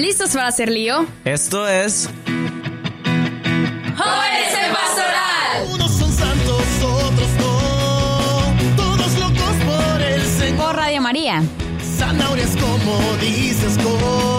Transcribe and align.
¿Listos 0.00 0.30
para 0.30 0.46
hacer 0.46 0.70
lío? 0.70 1.04
Esto 1.26 1.68
es... 1.68 2.08
¡Jóvenes 3.98 4.54
en 4.64 4.72
Pastoral! 4.72 5.74
Unos 5.74 5.90
son 5.90 6.10
santos, 6.10 6.62
otros 6.82 7.28
no. 7.38 8.76
Todos 8.76 9.18
locos 9.18 9.56
por 9.66 10.00
el 10.00 10.22
Señor. 10.22 10.56
Por 10.56 10.76
Radio 10.76 11.02
María. 11.02 11.42
Zanahorias 11.98 12.56
como 12.56 12.98
dices, 13.20 13.76
con. 13.76 14.29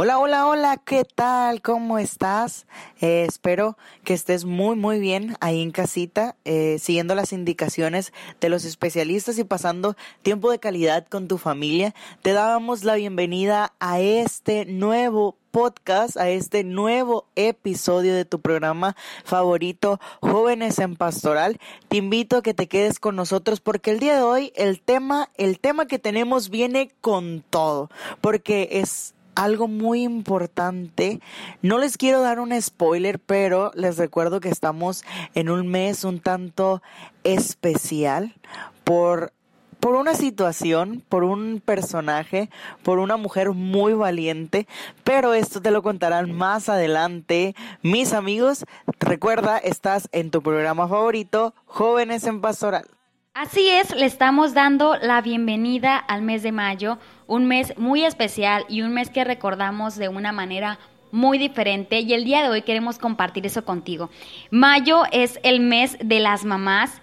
Hola, 0.00 0.20
hola, 0.20 0.46
hola, 0.46 0.76
¿qué 0.76 1.02
tal? 1.02 1.60
¿Cómo 1.60 1.98
estás? 1.98 2.68
Eh, 3.00 3.26
espero 3.28 3.76
que 4.04 4.14
estés 4.14 4.44
muy, 4.44 4.76
muy 4.76 5.00
bien 5.00 5.36
ahí 5.40 5.60
en 5.60 5.72
casita, 5.72 6.36
eh, 6.44 6.78
siguiendo 6.78 7.16
las 7.16 7.32
indicaciones 7.32 8.12
de 8.40 8.48
los 8.48 8.64
especialistas 8.64 9.40
y 9.40 9.42
pasando 9.42 9.96
tiempo 10.22 10.52
de 10.52 10.60
calidad 10.60 11.04
con 11.08 11.26
tu 11.26 11.36
familia. 11.36 11.96
Te 12.22 12.32
dábamos 12.32 12.84
la 12.84 12.94
bienvenida 12.94 13.72
a 13.80 13.98
este 13.98 14.66
nuevo 14.66 15.36
podcast, 15.50 16.16
a 16.16 16.28
este 16.28 16.62
nuevo 16.62 17.26
episodio 17.34 18.14
de 18.14 18.24
tu 18.24 18.40
programa 18.40 18.94
favorito, 19.24 19.98
Jóvenes 20.20 20.78
en 20.78 20.94
Pastoral. 20.94 21.58
Te 21.88 21.96
invito 21.96 22.36
a 22.36 22.42
que 22.42 22.54
te 22.54 22.68
quedes 22.68 23.00
con 23.00 23.16
nosotros 23.16 23.58
porque 23.58 23.90
el 23.90 23.98
día 23.98 24.14
de 24.14 24.22
hoy 24.22 24.52
el 24.54 24.80
tema, 24.80 25.30
el 25.36 25.58
tema 25.58 25.86
que 25.86 25.98
tenemos 25.98 26.50
viene 26.50 26.92
con 27.00 27.42
todo, 27.50 27.90
porque 28.20 28.68
es 28.70 29.16
algo 29.38 29.68
muy 29.68 30.02
importante. 30.02 31.20
No 31.62 31.78
les 31.78 31.96
quiero 31.96 32.20
dar 32.20 32.40
un 32.40 32.60
spoiler, 32.60 33.20
pero 33.20 33.70
les 33.74 33.96
recuerdo 33.96 34.40
que 34.40 34.48
estamos 34.48 35.04
en 35.34 35.48
un 35.48 35.68
mes 35.68 36.02
un 36.02 36.18
tanto 36.18 36.82
especial 37.22 38.34
por 38.82 39.32
por 39.80 39.94
una 39.94 40.14
situación, 40.14 41.04
por 41.08 41.22
un 41.22 41.62
personaje, 41.64 42.50
por 42.82 42.98
una 42.98 43.16
mujer 43.16 43.52
muy 43.52 43.92
valiente, 43.92 44.66
pero 45.04 45.34
esto 45.34 45.62
te 45.62 45.70
lo 45.70 45.82
contarán 45.82 46.32
más 46.32 46.68
adelante. 46.68 47.54
Mis 47.82 48.12
amigos, 48.12 48.64
recuerda, 48.98 49.56
estás 49.56 50.08
en 50.10 50.32
tu 50.32 50.42
programa 50.42 50.88
favorito, 50.88 51.54
Jóvenes 51.64 52.24
en 52.24 52.40
Pastoral. 52.40 52.97
Así 53.40 53.68
es, 53.68 53.94
le 53.94 54.04
estamos 54.04 54.52
dando 54.52 54.96
la 54.96 55.20
bienvenida 55.20 55.96
al 55.96 56.22
mes 56.22 56.42
de 56.42 56.50
mayo, 56.50 56.98
un 57.28 57.46
mes 57.46 57.72
muy 57.78 58.04
especial 58.04 58.64
y 58.68 58.82
un 58.82 58.92
mes 58.92 59.10
que 59.10 59.22
recordamos 59.22 59.94
de 59.94 60.08
una 60.08 60.32
manera 60.32 60.80
muy 61.12 61.38
diferente 61.38 62.00
y 62.00 62.14
el 62.14 62.24
día 62.24 62.42
de 62.42 62.48
hoy 62.48 62.62
queremos 62.62 62.98
compartir 62.98 63.46
eso 63.46 63.64
contigo. 63.64 64.10
Mayo 64.50 65.04
es 65.12 65.38
el 65.44 65.60
mes 65.60 65.96
de 66.02 66.18
las 66.18 66.44
mamás 66.44 67.00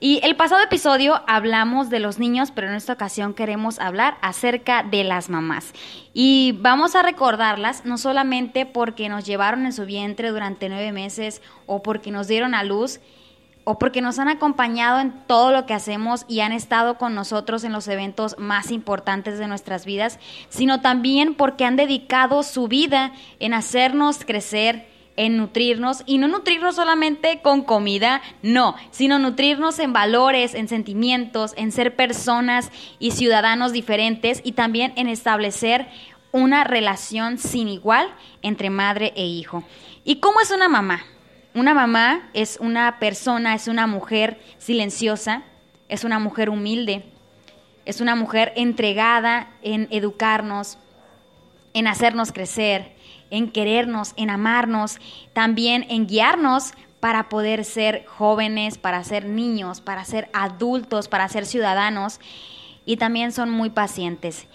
y 0.00 0.20
el 0.22 0.36
pasado 0.36 0.62
episodio 0.62 1.20
hablamos 1.26 1.90
de 1.90 2.00
los 2.00 2.18
niños, 2.18 2.50
pero 2.50 2.68
en 2.68 2.74
esta 2.74 2.94
ocasión 2.94 3.34
queremos 3.34 3.78
hablar 3.78 4.16
acerca 4.22 4.82
de 4.82 5.04
las 5.04 5.28
mamás. 5.28 5.74
Y 6.14 6.56
vamos 6.60 6.94
a 6.94 7.02
recordarlas 7.02 7.84
no 7.84 7.98
solamente 7.98 8.64
porque 8.64 9.10
nos 9.10 9.26
llevaron 9.26 9.66
en 9.66 9.74
su 9.74 9.84
vientre 9.84 10.30
durante 10.30 10.70
nueve 10.70 10.92
meses 10.92 11.42
o 11.66 11.82
porque 11.82 12.10
nos 12.10 12.26
dieron 12.26 12.54
a 12.54 12.64
luz, 12.64 13.00
o 13.70 13.78
porque 13.78 14.00
nos 14.00 14.18
han 14.18 14.28
acompañado 14.28 14.98
en 14.98 15.12
todo 15.26 15.52
lo 15.52 15.66
que 15.66 15.74
hacemos 15.74 16.24
y 16.26 16.40
han 16.40 16.52
estado 16.52 16.96
con 16.96 17.14
nosotros 17.14 17.64
en 17.64 17.72
los 17.72 17.86
eventos 17.86 18.34
más 18.38 18.70
importantes 18.70 19.38
de 19.38 19.46
nuestras 19.46 19.84
vidas, 19.84 20.18
sino 20.48 20.80
también 20.80 21.34
porque 21.34 21.66
han 21.66 21.76
dedicado 21.76 22.42
su 22.44 22.66
vida 22.66 23.12
en 23.40 23.52
hacernos 23.52 24.24
crecer, 24.24 24.88
en 25.16 25.36
nutrirnos 25.36 26.02
y 26.06 26.16
no 26.16 26.28
nutrirnos 26.28 26.76
solamente 26.76 27.42
con 27.42 27.60
comida, 27.60 28.22
no, 28.42 28.74
sino 28.90 29.18
nutrirnos 29.18 29.78
en 29.80 29.92
valores, 29.92 30.54
en 30.54 30.66
sentimientos, 30.66 31.52
en 31.58 31.70
ser 31.70 31.94
personas 31.94 32.70
y 32.98 33.10
ciudadanos 33.10 33.72
diferentes 33.72 34.40
y 34.44 34.52
también 34.52 34.94
en 34.96 35.08
establecer 35.08 35.88
una 36.32 36.64
relación 36.64 37.36
sin 37.36 37.68
igual 37.68 38.08
entre 38.40 38.70
madre 38.70 39.12
e 39.14 39.26
hijo. 39.26 39.62
¿Y 40.04 40.20
cómo 40.20 40.40
es 40.40 40.50
una 40.52 40.70
mamá? 40.70 41.02
Una 41.58 41.74
mamá 41.74 42.30
es 42.34 42.58
una 42.60 43.00
persona, 43.00 43.52
es 43.52 43.66
una 43.66 43.88
mujer 43.88 44.40
silenciosa, 44.58 45.42
es 45.88 46.04
una 46.04 46.20
mujer 46.20 46.50
humilde, 46.50 47.04
es 47.84 48.00
una 48.00 48.14
mujer 48.14 48.52
entregada 48.54 49.50
en 49.60 49.88
educarnos, 49.90 50.78
en 51.74 51.88
hacernos 51.88 52.30
crecer, 52.30 52.94
en 53.30 53.50
querernos, 53.50 54.12
en 54.14 54.30
amarnos, 54.30 54.98
también 55.32 55.84
en 55.88 56.06
guiarnos 56.06 56.74
para 57.00 57.28
poder 57.28 57.64
ser 57.64 58.06
jóvenes, 58.06 58.78
para 58.78 59.02
ser 59.02 59.24
niños, 59.24 59.80
para 59.80 60.04
ser 60.04 60.30
adultos, 60.32 61.08
para 61.08 61.28
ser 61.28 61.44
ciudadanos 61.44 62.20
y 62.86 62.98
también 62.98 63.32
son 63.32 63.50
muy 63.50 63.70
pacientes. 63.70 64.46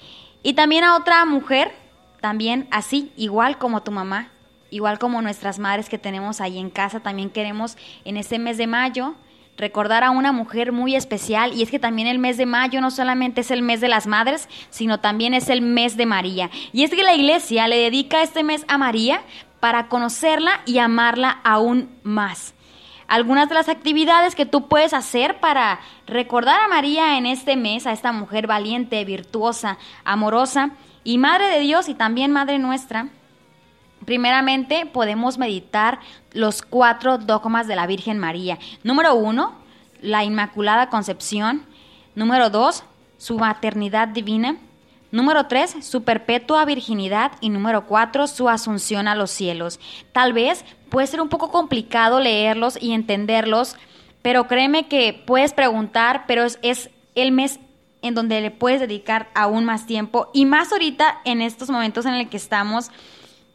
Y 0.41 0.53
también 0.53 0.85
a 0.85 0.95
otra 0.95 1.25
mujer, 1.25 1.73
también 2.21 2.65
así, 2.71 3.11
igual 3.17 3.57
como 3.57 3.83
tu 3.83 3.91
mamá, 3.91 4.29
igual 4.73 4.97
como 4.97 5.21
nuestras 5.21 5.59
madres 5.59 5.87
que 5.87 5.99
tenemos 5.99 6.41
ahí 6.41 6.57
en 6.57 6.69
casa, 6.69 6.99
también 6.99 7.29
queremos 7.29 7.77
en 8.05 8.17
este 8.17 8.39
mes 8.39 8.57
de 8.57 8.67
mayo 8.67 9.15
recordar 9.55 10.03
a 10.03 10.09
una 10.09 10.31
mujer 10.31 10.71
muy 10.71 10.95
especial 10.95 11.53
y 11.53 11.61
es 11.61 11.69
que 11.69 11.77
también 11.77 12.07
el 12.07 12.17
mes 12.17 12.37
de 12.37 12.47
mayo 12.47 12.81
no 12.81 12.89
solamente 12.89 13.41
es 13.41 13.51
el 13.51 13.61
mes 13.61 13.81
de 13.81 13.87
las 13.87 14.07
madres, 14.07 14.49
sino 14.71 14.99
también 14.99 15.35
es 15.35 15.49
el 15.49 15.61
mes 15.61 15.95
de 15.95 16.07
María. 16.07 16.49
Y 16.71 16.83
es 16.83 16.89
que 16.89 17.03
la 17.03 17.13
iglesia 17.13 17.67
le 17.67 17.77
dedica 17.77 18.23
este 18.23 18.43
mes 18.43 18.65
a 18.67 18.79
María 18.79 19.21
para 19.59 19.89
conocerla 19.89 20.61
y 20.65 20.79
amarla 20.79 21.39
aún 21.43 21.89
más. 22.01 22.55
Algunas 23.07 23.47
de 23.47 23.55
las 23.55 23.69
actividades 23.69 24.33
que 24.33 24.47
tú 24.47 24.67
puedes 24.67 24.93
hacer 24.93 25.39
para 25.39 25.79
recordar 26.07 26.59
a 26.59 26.67
María 26.67 27.19
en 27.19 27.27
este 27.27 27.55
mes, 27.55 27.85
a 27.85 27.91
esta 27.91 28.11
mujer 28.11 28.47
valiente, 28.47 29.05
virtuosa, 29.05 29.77
amorosa 30.03 30.71
y 31.03 31.19
Madre 31.19 31.47
de 31.47 31.59
Dios 31.59 31.89
y 31.89 31.93
también 31.93 32.31
Madre 32.31 32.57
nuestra, 32.57 33.09
Primeramente, 34.05 34.85
podemos 34.85 35.37
meditar 35.37 35.99
los 36.31 36.61
cuatro 36.61 37.17
dogmas 37.17 37.67
de 37.67 37.75
la 37.75 37.87
Virgen 37.87 38.19
María. 38.19 38.59
Número 38.83 39.15
uno, 39.15 39.53
la 40.01 40.23
Inmaculada 40.23 40.89
Concepción. 40.89 41.65
Número 42.15 42.49
dos, 42.49 42.83
su 43.17 43.37
maternidad 43.37 44.09
divina. 44.09 44.57
Número 45.11 45.45
tres, 45.45 45.75
su 45.81 46.03
perpetua 46.03 46.65
virginidad. 46.65 47.33
Y 47.39 47.49
número 47.49 47.85
cuatro, 47.85 48.27
su 48.27 48.49
asunción 48.49 49.07
a 49.07 49.15
los 49.15 49.31
cielos. 49.31 49.79
Tal 50.11 50.33
vez 50.33 50.65
puede 50.89 51.07
ser 51.07 51.21
un 51.21 51.29
poco 51.29 51.51
complicado 51.51 52.19
leerlos 52.19 52.77
y 52.81 52.93
entenderlos, 52.93 53.75
pero 54.21 54.47
créeme 54.47 54.87
que 54.87 55.23
puedes 55.25 55.53
preguntar, 55.53 56.25
pero 56.27 56.43
es, 56.43 56.59
es 56.61 56.89
el 57.15 57.31
mes 57.31 57.59
en 58.01 58.15
donde 58.15 58.41
le 58.41 58.51
puedes 58.51 58.79
dedicar 58.79 59.29
aún 59.33 59.65
más 59.65 59.85
tiempo. 59.85 60.29
Y 60.33 60.45
más 60.45 60.71
ahorita 60.71 61.21
en 61.25 61.41
estos 61.41 61.69
momentos 61.69 62.05
en 62.05 62.13
el 62.13 62.29
que 62.29 62.37
estamos 62.37 62.91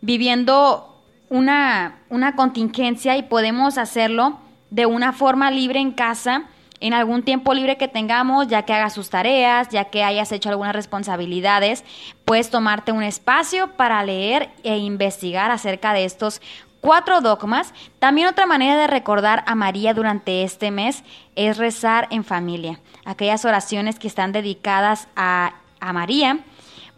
viviendo 0.01 1.03
una, 1.29 1.99
una 2.09 2.37
contingencia 2.37 3.17
y 3.17 3.23
podemos 3.23 3.79
hacerlo 3.79 4.39
de 4.71 4.87
una 4.87 5.13
forma 5.13 5.51
libre 5.51 5.81
en 5.81 5.93
casa, 5.93 6.45
en 6.81 6.95
algún 6.95 7.23
tiempo 7.23 7.55
libre 7.55 7.77
que 7.77 7.89
tengamos, 7.89 8.47
ya 8.47 8.63
que 8.63 8.73
hagas 8.73 8.95
sus 8.95 9.11
tareas, 9.11 9.69
ya 9.71 9.87
que 9.87 10.05
hayas 10.05 10.31
hecho 10.31 10.49
algunas 10.49 10.75
responsabilidades, 10.75 11.85
puedes 12.25 12.51
tomarte 12.51 12.93
un 12.93 13.03
espacio 13.03 13.73
para 13.73 14.03
leer 14.05 14.51
e 14.63 14.79
investigar 14.79 15.51
acerca 15.51 15.93
de 15.93 16.05
estos 16.05 16.41
cuatro 16.81 17.21
dogmas. 17.21 17.75
También 17.99 18.29
otra 18.29 18.47
manera 18.47 18.77
de 18.77 18.87
recordar 18.87 19.43
a 19.47 19.57
María 19.57 19.93
durante 19.93 20.45
este 20.45 20.71
mes 20.71 21.03
es 21.35 21.57
rezar 21.59 22.07
en 22.11 22.23
familia, 22.23 22.79
aquellas 23.05 23.45
oraciones 23.45 23.99
que 23.99 24.07
están 24.07 24.31
dedicadas 24.31 25.09
a, 25.17 25.55
a 25.81 25.93
María 25.93 26.41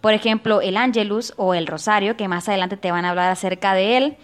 por 0.01 0.15
ejemplo, 0.15 0.61
el 0.61 0.77
Angelus 0.77 1.35
o 1.37 1.55
el 1.55 1.67
Rosario, 1.67 2.17
que 2.17 2.29
más 2.29 2.49
adelante 2.49 2.77
te 2.77 2.91
van 2.91 3.05
a 3.05 3.11
hablar 3.11 3.31
acerca 3.31 3.75
de 3.75 3.97
él. 3.97 4.17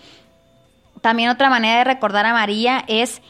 También 1.00 1.28
otra 1.28 1.50
manera 1.50 1.78
de 1.78 1.84
recordar 1.84 2.25
a 2.26 2.32
María 2.32 2.84
es 2.88 3.20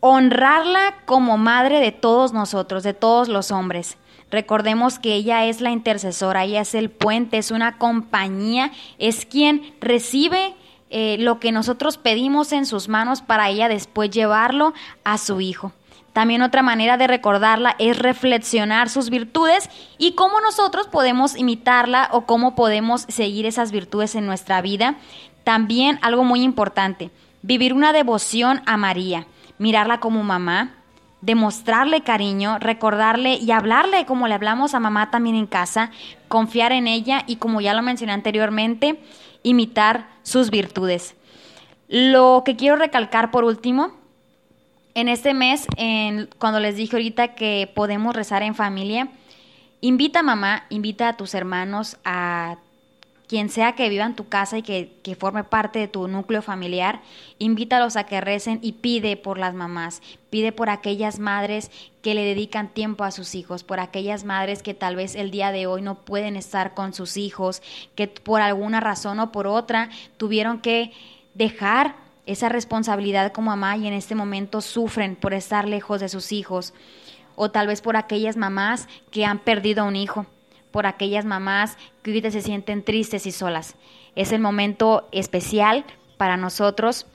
honrarla 0.00 0.96
como 1.04 1.36
madre 1.36 1.80
de 1.80 1.92
todos 1.92 2.32
nosotros, 2.32 2.82
de 2.82 2.94
todos 2.94 3.28
los 3.28 3.50
hombres. 3.50 3.98
Recordemos 4.30 4.98
que 4.98 5.14
ella 5.14 5.44
es 5.44 5.60
la 5.60 5.70
intercesora, 5.70 6.44
ella 6.44 6.60
es 6.62 6.74
el 6.74 6.88
puente, 6.88 7.38
es 7.38 7.50
una 7.50 7.78
compañía, 7.78 8.70
es 8.98 9.26
quien 9.26 9.74
recibe 9.80 10.54
eh, 10.88 11.16
lo 11.18 11.40
que 11.40 11.52
nosotros 11.52 11.98
pedimos 11.98 12.52
en 12.52 12.64
sus 12.64 12.88
manos 12.88 13.22
para 13.22 13.48
ella 13.48 13.68
después 13.68 14.10
llevarlo 14.10 14.72
a 15.04 15.18
su 15.18 15.40
hijo. 15.40 15.72
También 16.12 16.42
otra 16.42 16.62
manera 16.62 16.96
de 16.96 17.06
recordarla 17.06 17.76
es 17.78 17.98
reflexionar 17.98 18.88
sus 18.88 19.10
virtudes 19.10 19.70
y 19.96 20.12
cómo 20.12 20.40
nosotros 20.40 20.88
podemos 20.88 21.36
imitarla 21.36 22.08
o 22.12 22.22
cómo 22.22 22.54
podemos 22.54 23.02
seguir 23.08 23.46
esas 23.46 23.70
virtudes 23.70 24.16
en 24.16 24.26
nuestra 24.26 24.60
vida. 24.60 24.96
También 25.44 25.98
algo 26.02 26.24
muy 26.24 26.42
importante, 26.42 27.10
vivir 27.42 27.72
una 27.72 27.92
devoción 27.92 28.60
a 28.66 28.76
María, 28.76 29.26
mirarla 29.58 30.00
como 30.00 30.24
mamá, 30.24 30.74
demostrarle 31.20 32.02
cariño, 32.02 32.58
recordarle 32.58 33.34
y 33.34 33.52
hablarle 33.52 34.04
como 34.04 34.26
le 34.26 34.34
hablamos 34.34 34.74
a 34.74 34.80
mamá 34.80 35.10
también 35.10 35.36
en 35.36 35.46
casa, 35.46 35.90
confiar 36.28 36.72
en 36.72 36.88
ella 36.88 37.22
y 37.26 37.36
como 37.36 37.60
ya 37.60 37.74
lo 37.74 37.82
mencioné 37.82 38.12
anteriormente, 38.12 39.00
imitar 39.42 40.08
sus 40.22 40.50
virtudes. 40.50 41.14
Lo 41.88 42.42
que 42.44 42.56
quiero 42.56 42.76
recalcar 42.76 43.30
por 43.30 43.44
último 43.44 43.99
en 44.94 45.08
este 45.08 45.34
mes, 45.34 45.66
en, 45.76 46.28
cuando 46.38 46.60
les 46.60 46.76
dije 46.76 46.96
ahorita 46.96 47.34
que 47.34 47.70
podemos 47.74 48.14
rezar 48.14 48.42
en 48.42 48.54
familia, 48.54 49.08
invita 49.80 50.20
a 50.20 50.22
mamá, 50.22 50.64
invita 50.70 51.08
a 51.08 51.16
tus 51.16 51.34
hermanos 51.34 51.96
a 52.04 52.56
quien 53.28 53.48
sea 53.48 53.76
que 53.76 53.88
viva 53.88 54.04
en 54.04 54.16
tu 54.16 54.28
casa 54.28 54.58
y 54.58 54.62
que, 54.62 54.92
que, 55.04 55.14
forme 55.14 55.44
parte 55.44 55.78
de 55.78 55.86
tu 55.86 56.08
núcleo 56.08 56.42
familiar, 56.42 57.00
invítalos 57.38 57.94
a 57.94 58.02
que 58.02 58.20
recen 58.20 58.58
y 58.60 58.72
pide 58.72 59.16
por 59.16 59.38
las 59.38 59.54
mamás, 59.54 60.02
pide 60.30 60.50
por 60.50 60.68
aquellas 60.68 61.20
madres 61.20 61.70
que 62.02 62.14
le 62.14 62.24
dedican 62.24 62.68
tiempo 62.68 63.04
a 63.04 63.12
sus 63.12 63.36
hijos, 63.36 63.62
por 63.62 63.78
aquellas 63.78 64.24
madres 64.24 64.64
que 64.64 64.74
tal 64.74 64.96
vez 64.96 65.14
el 65.14 65.30
día 65.30 65.52
de 65.52 65.68
hoy 65.68 65.80
no 65.80 65.94
pueden 65.94 66.34
estar 66.34 66.74
con 66.74 66.92
sus 66.92 67.16
hijos, 67.16 67.62
que 67.94 68.08
por 68.08 68.40
alguna 68.40 68.80
razón 68.80 69.20
o 69.20 69.30
por 69.30 69.46
otra 69.46 69.90
tuvieron 70.16 70.58
que 70.60 70.90
dejar 71.34 71.94
esa 72.30 72.48
responsabilidad 72.48 73.32
como 73.32 73.50
mamá 73.50 73.76
y 73.76 73.86
en 73.86 73.94
este 73.94 74.14
momento 74.14 74.60
sufren 74.60 75.16
por 75.16 75.34
estar 75.34 75.66
lejos 75.66 76.00
de 76.00 76.08
sus 76.08 76.32
hijos, 76.32 76.74
o 77.34 77.50
tal 77.50 77.66
vez 77.66 77.80
por 77.80 77.96
aquellas 77.96 78.36
mamás 78.36 78.88
que 79.10 79.24
han 79.24 79.38
perdido 79.38 79.82
a 79.82 79.86
un 79.86 79.96
hijo 79.96 80.26
por 80.70 80.86
aquellas 80.86 81.24
mamás 81.24 81.76
que 82.02 82.10
ahorita 82.10 82.30
se 82.30 82.42
sienten 82.42 82.84
tristes 82.84 83.26
y 83.26 83.32
solas. 83.32 83.76
Es 84.14 84.32
el 84.32 84.40
momento 84.40 85.08
especial 85.12 85.84
para 86.16 86.36
nosotros, 86.36 87.06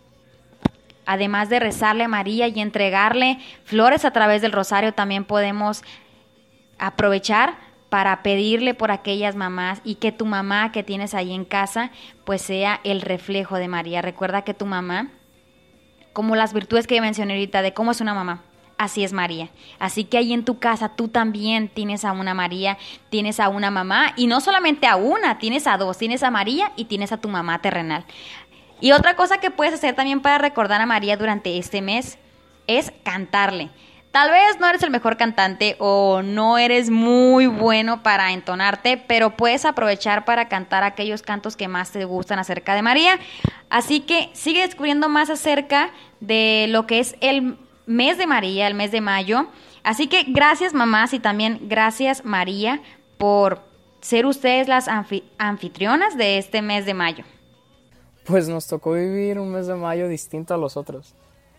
además 1.06 1.50
de 1.50 1.60
rezarle 1.60 2.04
a 2.04 2.10
María 2.10 2.48
y 2.48 2.60
entregarle 2.60 3.40
flores 3.64 4.06
a 4.06 4.12
través 4.12 4.42
del 4.42 4.52
rosario, 4.52 4.94
también 4.94 5.24
podemos 5.24 5.84
aprovechar 6.78 7.58
para 7.96 8.24
pedirle 8.24 8.74
por 8.74 8.92
aquellas 8.92 9.38
mamás 9.38 9.80
y 9.86 9.96
que 9.96 10.12
tu 10.12 10.26
mamá 10.26 10.74
que 10.74 10.84
tienes 10.84 11.14
ahí 11.14 11.34
en 11.34 11.46
casa 11.46 11.92
pues 12.26 12.42
sea 12.42 12.82
el 12.84 13.00
reflejo 13.00 13.56
de 13.56 13.70
María. 13.70 14.02
Recuerda 14.02 14.42
que 14.42 14.54
tu 14.54 14.66
mamá, 14.66 15.12
como 16.12 16.36
las 16.36 16.52
virtudes 16.52 16.88
que 16.88 17.00
mencioné 17.00 17.36
ahorita 17.36 17.62
de 17.62 17.74
cómo 17.74 17.92
es 17.92 18.02
una 18.02 18.14
mamá, 18.14 18.44
así 18.78 19.06
es 19.06 19.14
María. 19.14 19.48
Así 19.80 20.04
que 20.04 20.18
ahí 20.18 20.34
en 20.34 20.44
tu 20.44 20.60
casa 20.60 20.98
tú 20.98 21.08
también 21.08 21.70
tienes 21.70 22.04
a 22.04 22.12
una 22.12 22.34
María, 22.34 22.78
tienes 23.10 23.40
a 23.40 23.48
una 23.48 23.72
mamá, 23.72 24.12
y 24.18 24.28
no 24.28 24.42
solamente 24.42 24.88
a 24.88 24.98
una, 24.98 25.38
tienes 25.38 25.66
a 25.66 25.78
dos, 25.78 25.98
tienes 25.98 26.22
a 26.22 26.32
María 26.32 26.74
y 26.76 26.86
tienes 26.86 27.14
a 27.14 27.22
tu 27.22 27.30
mamá 27.30 27.62
terrenal. 27.62 28.04
Y 28.82 28.92
otra 28.92 29.16
cosa 29.16 29.38
que 29.38 29.52
puedes 29.52 29.74
hacer 29.74 29.96
también 29.96 30.20
para 30.20 30.38
recordar 30.38 30.82
a 30.82 30.86
María 30.86 31.16
durante 31.16 31.58
este 31.58 31.82
mes 31.82 32.18
es 32.68 32.92
cantarle. 33.06 33.70
Tal 34.16 34.32
vez 34.32 34.62
no 34.62 34.70
eres 34.70 34.82
el 34.82 34.92
mejor 34.92 35.18
cantante 35.18 35.76
o 35.78 36.22
no 36.22 36.58
eres 36.58 36.90
muy 36.90 37.48
bueno 37.48 38.02
para 38.02 38.32
entonarte, 38.32 38.96
pero 38.96 39.36
puedes 39.36 39.66
aprovechar 39.66 40.24
para 40.24 40.48
cantar 40.48 40.86
aquellos 40.86 41.22
cantos 41.22 41.58
que 41.58 41.68
más 41.68 41.92
te 41.92 42.06
gustan 42.06 42.40
acerca 42.40 42.76
de 42.76 42.82
María. 42.82 43.20
Así 43.70 44.00
que 44.00 44.30
sigue 44.32 44.62
descubriendo 44.62 45.10
más 45.10 45.30
acerca 45.30 45.90
de 46.22 46.68
lo 46.70 46.88
que 46.88 47.00
es 47.00 47.18
el 47.20 47.58
mes 47.88 48.18
de 48.18 48.26
María, 48.26 48.68
el 48.68 48.74
mes 48.74 48.94
de 48.94 49.02
mayo. 49.02 49.48
Así 49.84 50.08
que 50.08 50.24
gracias 50.24 50.74
mamás 50.74 51.12
y 51.12 51.20
también 51.20 51.60
gracias 51.64 52.24
María 52.24 52.82
por 53.18 53.64
ser 54.00 54.26
ustedes 54.28 54.70
las 54.70 54.88
anfitrionas 55.38 56.16
de 56.16 56.38
este 56.38 56.62
mes 56.62 56.86
de 56.86 56.94
mayo. 56.94 57.26
Pues 58.24 58.48
nos 58.48 58.66
tocó 58.66 58.94
vivir 58.94 59.40
un 59.40 59.52
mes 59.52 59.68
de 59.68 59.76
mayo 59.76 60.08
distinto 60.08 60.54
a 60.54 60.58
los 60.58 60.78
otros. 60.78 61.14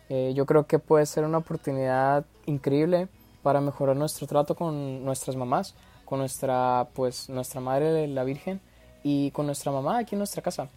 Eh, 0.08 0.32
yo 0.35 0.47
creo 0.47 0.67
que 0.67 0.79
puede 0.79 1.06
ser 1.06 1.25
una 1.25 1.38
oportunidad 1.38 2.25
increíble 2.47 3.08
para 3.43 3.61
mejorar 3.61 3.97
nuestro 3.97 4.26
trato 4.26 4.55
con 4.55 5.05
nuestras 5.05 5.37
mamás, 5.37 5.75
con 6.05 6.20
nuestra, 6.20 6.88
pues, 6.94 7.29
nuestra 7.29 7.61
madre 7.61 8.06
la 8.08 8.25
Virgen 8.25 8.61
y 9.03 9.31
con 9.32 9.47
nuestra 9.47 9.73
mamá 9.73 9.99
aquí 9.99 10.14
en 10.14 10.19
nuestra 10.19 10.43
casa. 10.43 10.69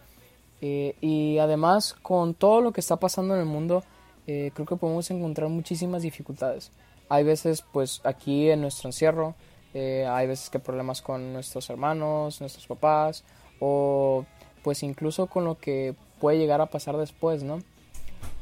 Eh, 0.61 0.95
y 0.99 1.37
además 1.37 1.95
con 2.01 2.33
todo 2.33 2.61
lo 2.61 2.71
que 2.71 2.81
está 2.81 2.97
pasando 2.97 3.33
en 3.33 3.41
el 3.41 3.45
mundo, 3.45 3.83
eh, 4.27 4.51
creo 4.53 4.67
que 4.67 4.75
podemos 4.75 5.09
encontrar 5.09 5.49
muchísimas 5.49 6.01
dificultades. 6.01 6.71
Hay 7.07 7.23
veces, 7.23 7.63
pues 7.71 8.01
aquí 8.03 8.49
en 8.49 8.61
nuestro 8.61 8.89
encierro, 8.89 9.35
eh, 9.73 10.05
hay 10.07 10.27
veces 10.27 10.49
que 10.49 10.59
problemas 10.59 11.01
con 11.01 11.33
nuestros 11.33 11.69
hermanos, 11.69 12.39
nuestros 12.39 12.67
papás, 12.67 13.23
o 13.59 14.25
pues 14.63 14.83
incluso 14.83 15.27
con 15.27 15.45
lo 15.45 15.57
que 15.57 15.95
puede 16.19 16.37
llegar 16.37 16.61
a 16.61 16.67
pasar 16.67 16.97
después, 16.97 17.43
¿no? 17.43 17.59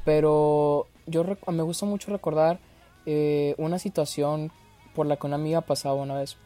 Pero 0.08 0.88
yo 1.06 1.26
me 1.52 1.64
gusta 1.64 1.86
mucho 1.86 2.12
recordar 2.12 2.60
eh, 3.06 3.56
una 3.58 3.78
situación 3.78 4.54
por 4.96 5.06
la 5.06 5.18
que 5.18 5.28
una 5.28 5.36
amiga 5.36 5.60
pasaba 5.60 5.96
una 5.96 6.16
vez. 6.16 6.38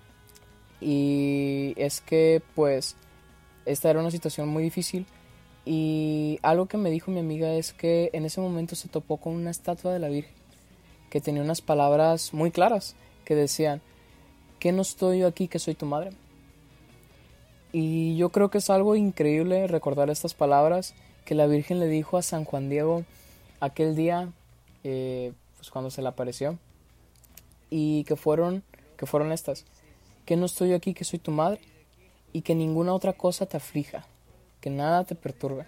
Y 0.81 1.75
es 1.77 2.01
que, 2.01 2.41
pues, 2.55 2.95
esta 3.67 3.91
era 3.91 3.99
una 3.99 4.09
situación 4.09 4.47
muy 4.47 4.63
difícil 4.63 5.05
y 5.63 6.39
algo 6.41 6.65
que 6.65 6.77
me 6.77 6.89
dijo 6.89 7.11
mi 7.11 7.19
amiga 7.19 7.53
es 7.53 7.71
que 7.71 8.09
en 8.13 8.25
ese 8.25 8.41
momento 8.41 8.75
se 8.75 8.87
topó 8.87 9.17
con 9.17 9.33
una 9.33 9.51
estatua 9.51 9.93
de 9.93 9.99
la 9.99 10.09
Virgen 10.09 10.33
que 11.11 11.21
tenía 11.21 11.43
unas 11.43 11.61
palabras 11.61 12.33
muy 12.33 12.49
claras 12.49 12.95
que 13.25 13.35
decían, 13.35 13.79
¿qué 14.57 14.71
no 14.71 14.81
estoy 14.81 15.19
yo 15.19 15.27
aquí 15.27 15.47
que 15.47 15.59
soy 15.59 15.75
tu 15.75 15.85
madre? 15.85 16.13
Y 17.71 18.17
yo 18.17 18.29
creo 18.29 18.49
que 18.49 18.57
es 18.57 18.71
algo 18.71 18.95
increíble 18.95 19.67
recordar 19.67 20.09
estas 20.09 20.33
palabras 20.33 20.95
que 21.25 21.35
la 21.35 21.45
Virgen 21.45 21.79
le 21.79 21.87
dijo 21.87 22.17
a 22.17 22.23
San 22.23 22.43
Juan 22.43 22.67
Diego 22.67 23.05
aquel 23.61 23.95
día, 23.95 24.33
eh, 24.83 25.31
pues 25.55 25.71
cuando 25.71 25.89
se 25.89 26.01
le 26.01 26.09
apareció, 26.09 26.59
y 27.69 28.03
que 28.03 28.17
fueron, 28.17 28.63
que 28.97 29.05
fueron 29.05 29.31
estas, 29.31 29.65
que 30.25 30.35
no 30.35 30.45
estoy 30.45 30.73
aquí 30.73 30.93
que 30.93 31.05
soy 31.05 31.19
tu 31.19 31.31
madre 31.31 31.61
y 32.33 32.41
que 32.41 32.55
ninguna 32.55 32.93
otra 32.93 33.13
cosa 33.13 33.45
te 33.45 33.55
aflija 33.55 34.05
que 34.61 34.69
nada 34.69 35.03
te 35.03 35.15
perturbe. 35.15 35.65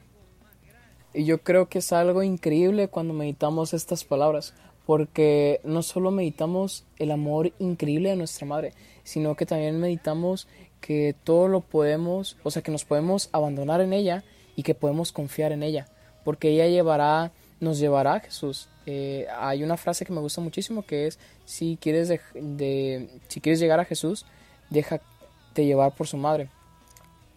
Y 1.13 1.25
yo 1.25 1.40
creo 1.40 1.68
que 1.68 1.80
es 1.80 1.92
algo 1.92 2.24
increíble 2.24 2.88
cuando 2.88 3.13
meditamos 3.13 3.74
estas 3.74 4.04
palabras, 4.04 4.54
porque 4.86 5.60
no 5.63 5.84
solo 5.84 6.12
meditamos 6.12 6.86
el 6.98 7.12
amor 7.12 7.51
increíble 7.60 8.10
de 8.10 8.16
nuestra 8.16 8.48
madre, 8.48 8.74
sino 9.04 9.36
que 9.36 9.45
también 9.45 9.80
meditamos 9.80 10.48
que 10.80 11.16
todo 11.24 11.48
lo 11.48 11.62
podemos, 11.62 12.38
o 12.44 12.51
sea, 12.51 12.62
que 12.62 12.72
nos 12.72 12.86
podemos 12.86 13.30
abandonar 13.31 13.81
en 13.81 13.94
ella 13.94 14.24
y 14.56 14.63
que 14.63 14.75
podemos 14.75 15.12
confiar 15.12 15.51
en 15.51 15.63
ella, 15.63 15.88
porque 16.24 16.50
ella 16.50 16.68
llevará, 16.68 17.31
nos 17.63 17.80
llevará 17.80 18.15
a 18.15 18.19
Jesús. 18.19 18.69
Eh, 18.86 19.25
hay 19.38 19.63
una 19.63 19.77
frase 19.77 20.06
que 20.06 20.13
me 20.13 20.19
gusta 20.19 20.42
muchísimo 20.42 20.83
que 20.83 21.07
es 21.07 21.18
si 21.45 21.77
quieres 21.81 22.10
de, 22.10 23.10
si 23.27 23.42
quieres 23.42 23.60
llegar 23.60 23.80
a 23.80 23.86
Jesús, 23.86 24.25
déjate 24.69 25.65
llevar 25.65 25.95
por 25.95 26.07
su 26.07 26.18
madre. 26.18 26.50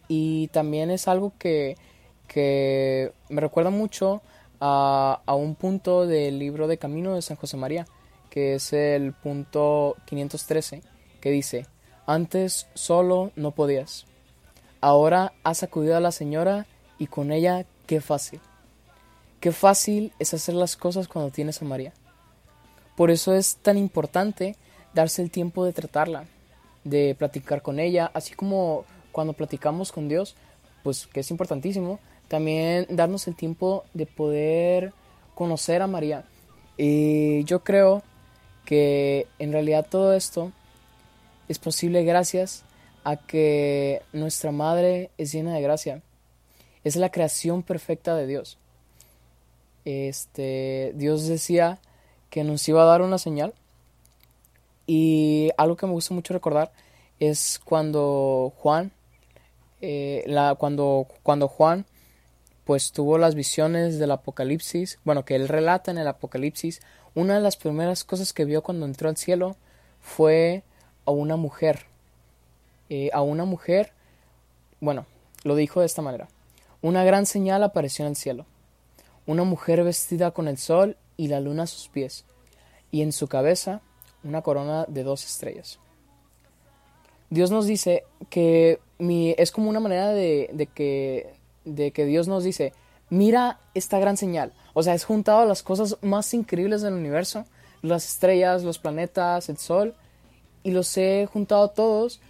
Y 0.08 0.48
también 0.48 0.90
es 0.90 1.08
algo 1.08 1.32
que, 1.38 1.76
me 2.34 3.40
recuerda 3.40 3.70
mucho 3.70 4.22
a, 4.60 5.20
a, 5.24 5.34
un 5.34 5.54
punto 5.54 6.06
del 6.06 6.38
libro 6.38 6.68
de 6.68 6.78
Camino 6.78 7.14
de 7.14 7.22
San 7.22 7.36
José 7.36 7.56
María, 7.56 7.86
que 8.30 8.54
es 8.54 8.72
el 8.72 9.12
punto 9.12 9.96
513, 10.06 10.82
que 11.20 11.30
dice, 11.30 11.66
antes 12.06 12.68
solo 12.74 13.32
no 13.36 13.52
podías, 13.52 14.06
ahora 14.80 15.32
has 15.42 15.62
acudido 15.62 15.96
a 15.96 16.00
la 16.00 16.12
señora 16.12 16.66
y 16.98 17.06
con 17.06 17.32
ella 17.32 17.66
qué 17.86 18.00
fácil. 18.00 18.40
Qué 19.46 19.52
fácil 19.52 20.12
es 20.18 20.34
hacer 20.34 20.56
las 20.56 20.74
cosas 20.74 21.06
cuando 21.06 21.30
tienes 21.30 21.62
a 21.62 21.64
María. 21.64 21.92
Por 22.96 23.12
eso 23.12 23.32
es 23.32 23.58
tan 23.58 23.78
importante 23.78 24.56
darse 24.92 25.22
el 25.22 25.30
tiempo 25.30 25.64
de 25.64 25.72
tratarla, 25.72 26.24
de 26.82 27.14
platicar 27.14 27.62
con 27.62 27.78
ella, 27.78 28.10
así 28.12 28.34
como 28.34 28.84
cuando 29.12 29.34
platicamos 29.34 29.92
con 29.92 30.08
Dios, 30.08 30.34
pues 30.82 31.06
que 31.06 31.20
es 31.20 31.30
importantísimo, 31.30 32.00
también 32.26 32.88
darnos 32.90 33.28
el 33.28 33.36
tiempo 33.36 33.84
de 33.94 34.06
poder 34.06 34.92
conocer 35.36 35.80
a 35.80 35.86
María. 35.86 36.24
Y 36.76 37.44
yo 37.44 37.62
creo 37.62 38.02
que 38.64 39.28
en 39.38 39.52
realidad 39.52 39.86
todo 39.88 40.12
esto 40.12 40.50
es 41.48 41.60
posible 41.60 42.02
gracias 42.02 42.64
a 43.04 43.14
que 43.14 44.02
nuestra 44.12 44.50
madre 44.50 45.12
es 45.18 45.30
llena 45.30 45.54
de 45.54 45.62
gracia. 45.62 46.02
Es 46.82 46.96
la 46.96 47.12
creación 47.12 47.62
perfecta 47.62 48.16
de 48.16 48.26
Dios. 48.26 48.58
Este, 49.86 50.92
Dios 50.96 51.26
decía 51.26 51.78
que 52.28 52.44
nos 52.44 52.68
iba 52.68 52.82
a 52.82 52.86
dar 52.86 53.00
una 53.00 53.16
señal. 53.16 53.54
Y 54.86 55.50
algo 55.56 55.76
que 55.76 55.86
me 55.86 55.92
gusta 55.92 56.12
mucho 56.12 56.34
recordar 56.34 56.72
es 57.18 57.58
cuando 57.64 58.52
Juan 58.58 58.92
eh, 59.80 60.24
la, 60.26 60.54
cuando, 60.54 61.06
cuando 61.22 61.48
Juan 61.48 61.86
pues 62.64 62.90
tuvo 62.90 63.18
las 63.18 63.36
visiones 63.36 63.98
del 64.00 64.10
Apocalipsis, 64.10 64.98
bueno, 65.04 65.24
que 65.24 65.36
él 65.36 65.46
relata 65.46 65.92
en 65.92 65.98
el 65.98 66.08
Apocalipsis, 66.08 66.80
una 67.14 67.36
de 67.36 67.40
las 67.40 67.56
primeras 67.56 68.02
cosas 68.02 68.32
que 68.32 68.44
vio 68.44 68.62
cuando 68.62 68.86
entró 68.86 69.08
al 69.08 69.16
cielo 69.16 69.56
fue 70.00 70.64
a 71.04 71.12
una 71.12 71.36
mujer, 71.36 71.86
eh, 72.88 73.10
a 73.12 73.22
una 73.22 73.44
mujer, 73.44 73.92
bueno, 74.80 75.06
lo 75.44 75.54
dijo 75.54 75.78
de 75.78 75.86
esta 75.86 76.02
manera, 76.02 76.28
una 76.82 77.04
gran 77.04 77.24
señal 77.24 77.62
apareció 77.62 78.04
en 78.04 78.10
el 78.10 78.16
cielo, 78.16 78.46
una 79.26 79.44
mujer 79.44 79.82
vestida 79.84 80.30
con 80.30 80.48
el 80.48 80.58
sol 80.58 80.96
y 81.16 81.28
la 81.28 81.40
luna 81.40 81.64
a 81.64 81.66
sus 81.66 81.88
pies, 81.88 82.24
y 82.90 83.02
en 83.02 83.12
su 83.12 83.28
cabeza 83.28 83.80
una 84.24 84.42
corona 84.42 84.84
de 84.88 85.02
dos 85.02 85.24
estrellas. 85.24 85.78
Dios 87.30 87.50
nos 87.50 87.66
dice 87.66 88.04
que 88.30 88.80
mi, 88.98 89.34
es 89.36 89.50
como 89.50 89.68
una 89.68 89.80
manera 89.80 90.10
de, 90.10 90.68
que, 90.74 91.34
de 91.64 91.90
que 91.90 92.04
Dios 92.04 92.28
nos 92.28 92.44
dice, 92.44 92.72
mira 93.10 93.58
esta 93.74 93.98
gran 93.98 94.16
señal. 94.16 94.52
O 94.74 94.82
sea, 94.82 94.94
es 94.94 95.04
juntado 95.04 95.44
las 95.44 95.62
cosas 95.62 95.96
más 96.02 96.32
increíbles 96.34 96.82
del 96.82 96.94
universo, 96.94 97.44
las 97.82 98.04
estrellas, 98.04 98.62
los 98.62 98.78
planetas, 98.78 99.48
el 99.48 99.58
sol, 99.58 99.94
y 100.62 100.70
los 100.70 100.96
he 100.96 101.26
juntado 101.26 101.70
todos, 101.70 102.20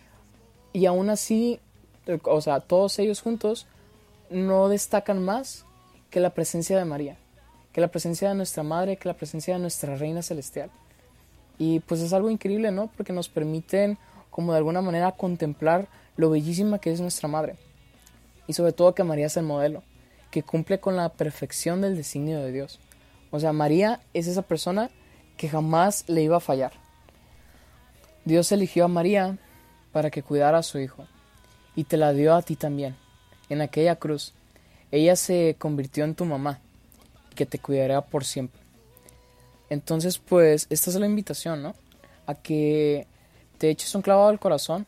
y 0.73 0.87
aún 0.87 1.11
así 1.11 1.61
o 2.25 2.41
sea, 2.41 2.61
todos 2.61 2.99
ellos 2.99 3.21
juntos 3.21 3.67
no 4.31 4.69
destacan 4.69 5.25
más 5.25 5.66
que 6.17 6.21
la 6.21 6.31
presencia 6.31 6.79
de 6.79 6.87
María, 6.87 7.19
que 7.75 7.83
la 7.83 7.89
presencia 7.89 8.31
de 8.31 8.35
nuestra 8.35 8.63
Madre, 8.63 8.97
que 8.97 9.07
la 9.07 9.19
presencia 9.19 9.53
de 9.53 9.61
nuestra 9.61 9.97
Reina 9.97 10.23
Celestial. 10.23 10.71
Y 11.59 11.81
pues 11.81 12.01
es 12.01 12.15
algo 12.15 12.31
increíble, 12.31 12.73
¿no? 12.73 12.87
Porque 12.97 13.13
nos 13.13 13.29
permiten 13.29 13.99
como 14.31 14.53
de 14.53 14.57
alguna 14.57 14.81
manera 14.81 15.13
contemplar 15.13 15.89
lo 16.17 16.31
bellísima 16.31 16.79
que 16.79 16.91
es 16.91 17.03
nuestra 17.03 17.29
Madre. 17.29 17.57
Y 18.47 18.55
sobre 18.55 18.73
todo 18.73 18.95
que 18.95 19.05
María 19.05 19.27
es 19.27 19.37
el 19.37 19.45
modelo, 19.45 19.83
que 20.31 20.43
cumple 20.43 20.81
con 20.81 20.97
la 20.97 21.11
perfección 21.11 21.83
del 21.83 21.99
designio 21.99 22.39
de 22.39 22.51
Dios. 22.51 22.81
O 23.31 23.39
sea, 23.39 23.53
María 23.53 24.01
es 24.15 24.27
esa 24.27 24.41
persona 24.41 24.89
que 25.37 25.51
jamás 25.51 26.09
le 26.09 26.23
iba 26.23 26.39
a 26.39 26.41
fallar. 26.41 26.73
Dios 28.25 28.51
eligió 28.53 28.87
a 28.87 28.89
María 28.89 29.37
para 29.93 30.11
que 30.11 30.23
cuidara 30.23 30.57
a 30.57 30.63
su 30.63 30.79
hijo 30.79 31.07
y 31.75 31.85
te 31.85 31.99
la 31.99 32.15
dio 32.15 32.35
a 32.35 32.41
ti 32.41 32.57
también. 32.57 32.97
En 33.51 33.61
aquella 33.61 33.97
cruz, 33.97 34.33
ella 34.91 35.17
se 35.17 35.57
convirtió 35.59 36.05
en 36.05 36.15
tu 36.15 36.25
mamá, 36.25 36.61
que 37.35 37.47
te 37.47 37.59
cuidará 37.59 38.01
por 38.03 38.25
siempre. 38.25 38.61
Entonces, 39.69 40.19
pues, 40.19 40.67
esta 40.71 40.91
es 40.91 40.97
la 40.97 41.07
invitación, 41.07 41.63
¿no? 41.63 41.75
A 42.27 42.35
que 42.35 43.07
te 43.59 43.71
eches 43.71 43.95
un 43.95 44.03
clavado 44.03 44.29
al 44.29 44.39
corazón 44.39 44.87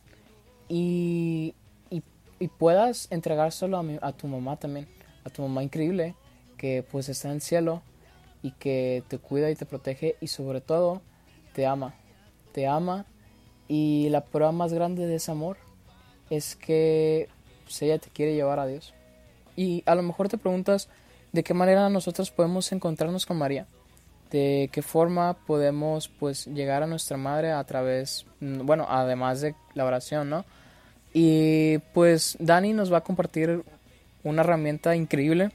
y, 0.69 1.55
y, 1.91 2.49
puedas 2.49 3.09
entregárselo 3.11 3.77
a, 3.77 3.83
mi- 3.83 3.99
a 4.01 4.13
tu 4.13 4.27
mamá 4.29 4.57
también, 4.57 4.87
a 5.25 5.31
tu 5.31 5.43
mamá 5.43 5.63
increíble, 5.63 6.15
que 6.57 6.85
pues 6.89 7.09
está 7.09 7.29
en 7.29 7.35
el 7.35 7.41
cielo 7.41 7.83
y 8.43 8.53
que 8.53 9.03
te 9.09 9.19
cuida 9.19 9.51
y 9.51 9.57
te 9.57 9.67
protege 9.67 10.17
y 10.21 10.29
sobre 10.29 10.61
todo 10.61 11.03
te 11.55 11.67
ama, 11.67 11.95
te 12.53 12.67
ama 12.67 13.07
y 13.67 14.09
la 14.11 14.25
prueba 14.25 14.53
más 14.53 14.73
grande 14.73 15.07
de 15.07 15.17
ese 15.17 15.31
amor 15.33 15.57
es 16.31 16.55
que 16.55 17.29
pues, 17.65 17.83
ella 17.83 17.99
te 17.99 18.11
quiere 18.11 18.35
llevar 18.35 18.61
a 18.61 18.67
Dios. 18.67 18.95
Y 19.59 19.83
a 19.87 19.97
lo 19.97 20.05
mejor 20.05 20.29
te 20.29 20.39
preguntas 20.39 20.89
de 21.33 21.43
qué 21.43 21.53
manera 21.53 21.89
nosotros 21.89 22.31
podemos 22.31 22.71
encontrarnos 22.71 23.27
con 23.27 23.39
María, 23.39 23.67
de 24.31 24.71
qué 24.71 24.83
forma 24.83 25.35
podemos 25.35 26.07
pues 26.07 26.47
llegar 26.47 26.85
a 26.85 26.87
nuestra 26.87 27.17
madre 27.17 27.51
a 27.51 27.65
través, 27.65 28.25
mm, 28.39 28.65
bueno, 28.65 28.87
además 28.89 29.41
de 29.41 29.57
la 29.75 29.85
oración, 29.85 30.31
¿no? 30.31 30.45
Y 31.13 31.79
pues 31.93 32.37
Dani 32.39 32.73
nos 32.73 32.93
va 32.93 32.99
a 32.99 33.01
compartir 33.01 33.65
una 34.23 34.43
herramienta 34.43 34.95
increíble 34.95 35.51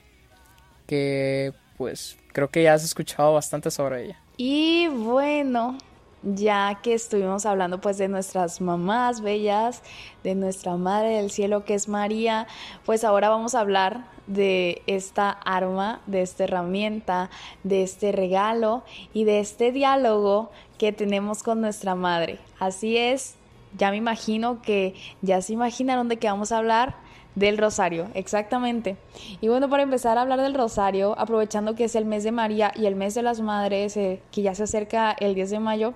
que 0.85 1.53
pues 1.77 2.17
creo 2.33 2.49
que 2.49 2.63
ya 2.63 2.73
has 2.73 2.83
escuchado 2.83 3.33
bastante 3.33 3.71
sobre 3.71 4.03
ella. 4.03 4.19
Y 4.35 4.89
bueno, 4.89 5.77
ya 6.23 6.79
que 6.81 6.93
estuvimos 6.93 7.45
hablando 7.45 7.81
pues 7.81 7.97
de 7.97 8.07
nuestras 8.07 8.61
mamás 8.61 9.21
bellas, 9.21 9.81
de 10.23 10.35
nuestra 10.35 10.77
Madre 10.77 11.17
del 11.17 11.31
Cielo 11.31 11.65
que 11.65 11.73
es 11.73 11.87
María, 11.87 12.47
pues 12.85 13.03
ahora 13.03 13.29
vamos 13.29 13.55
a 13.55 13.59
hablar 13.59 14.05
de 14.27 14.81
esta 14.87 15.29
arma, 15.29 16.01
de 16.05 16.21
esta 16.21 16.45
herramienta, 16.45 17.29
de 17.63 17.83
este 17.83 18.11
regalo 18.11 18.83
y 19.13 19.25
de 19.25 19.39
este 19.39 19.71
diálogo 19.71 20.51
que 20.77 20.93
tenemos 20.93 21.43
con 21.43 21.61
nuestra 21.61 21.95
Madre. 21.95 22.39
Así 22.59 22.97
es, 22.97 23.35
ya 23.77 23.91
me 23.91 23.97
imagino 23.97 24.61
que 24.61 24.95
ya 25.21 25.41
se 25.41 25.53
imaginaron 25.53 26.07
de 26.07 26.17
qué 26.17 26.27
vamos 26.27 26.51
a 26.51 26.57
hablar. 26.57 26.95
Del 27.35 27.57
rosario, 27.57 28.07
exactamente. 28.13 28.95
Y 29.41 29.47
bueno, 29.47 29.67
para 29.67 29.81
empezar 29.83 30.17
a 30.17 30.21
hablar 30.21 30.39
del 30.39 30.53
rosario, 30.53 31.15
aprovechando 31.17 31.73
que 31.73 31.85
es 31.85 31.95
el 31.95 32.05
mes 32.05 32.23
de 32.23 32.31
María 32.31 32.71
y 32.75 32.85
el 32.85 32.95
mes 32.95 33.15
de 33.15 33.23
las 33.23 33.41
madres, 33.41 33.97
eh, 33.97 34.21
que 34.31 34.43
ya 34.43 34.53
se 34.53 34.63
acerca 34.63 35.11
el 35.19 35.33
10 35.33 35.49
de 35.49 35.59
mayo, 35.59 35.93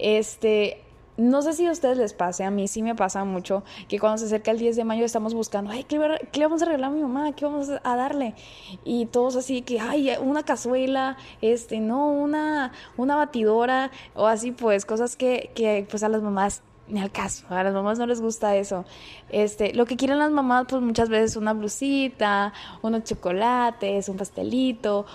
este, 0.00 0.80
no 1.16 1.42
sé 1.42 1.52
si 1.52 1.64
a 1.66 1.70
ustedes 1.70 1.96
les 1.96 2.12
pase, 2.12 2.42
a 2.42 2.50
mí 2.50 2.66
sí 2.66 2.82
me 2.82 2.96
pasa 2.96 3.24
mucho, 3.24 3.62
que 3.86 4.00
cuando 4.00 4.18
se 4.18 4.24
acerca 4.24 4.50
el 4.50 4.58
10 4.58 4.74
de 4.74 4.82
mayo 4.82 5.04
estamos 5.04 5.32
buscando, 5.32 5.70
ay, 5.70 5.84
¿qué, 5.84 5.96
le- 5.98 6.44
vamos 6.44 6.60
a 6.62 6.64
regalar 6.64 6.90
a 6.90 6.92
mi 6.92 7.02
mamá? 7.02 7.32
¿Qué 7.36 7.44
vamos 7.44 7.68
a 7.82 7.96
darle? 7.96 8.34
Y 8.84 9.06
todos 9.06 9.36
así 9.36 9.62
que, 9.62 9.78
ay, 9.78 10.10
una 10.20 10.42
cazuela, 10.42 11.16
este, 11.40 11.78
no, 11.78 12.08
una, 12.10 12.72
una 12.96 13.14
batidora, 13.14 13.92
o 14.16 14.26
así 14.26 14.50
pues, 14.50 14.84
cosas 14.84 15.14
que, 15.14 15.52
que 15.54 15.86
pues 15.88 16.02
a 16.02 16.08
las 16.08 16.20
mamás 16.20 16.62
ni 16.88 17.00
al 17.00 17.10
caso, 17.10 17.46
a 17.48 17.62
las 17.62 17.72
mamás 17.72 17.98
no 17.98 18.06
les 18.06 18.20
gusta 18.20 18.56
eso. 18.56 18.84
Este, 19.30 19.72
lo 19.74 19.86
que 19.86 19.96
quieren 19.96 20.18
las 20.18 20.30
mamás, 20.30 20.66
pues 20.68 20.82
muchas 20.82 21.08
veces 21.08 21.36
una 21.36 21.52
blusita, 21.52 22.52
unos 22.82 23.04
chocolates, 23.04 24.08
un 24.08 24.16
pastelito 24.16 25.06